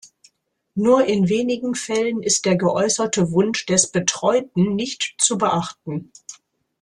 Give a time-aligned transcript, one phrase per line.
[0.73, 6.11] Nur in wenigen Fällen ist der geäußerte Wunsch des Betreuten nicht zu beachten.